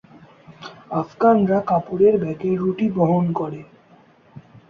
আফগানরা 0.93 1.59
কাপড়ের 1.69 2.15
ব্যাগে 2.17 2.51
রুটি 2.55 2.87
বহন 2.97 3.25
করে। 3.33 3.61